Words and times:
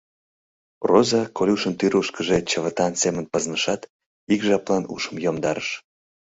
Роза 0.89 1.21
Колюшын 1.37 1.73
тӱрвышкыжӧ 1.79 2.37
чывытан 2.49 2.93
семын 3.01 3.25
пызнышат, 3.31 3.81
ик 4.33 4.41
жаплан 4.47 4.83
ушым 4.93 5.15
йомдарыш... 5.25 5.69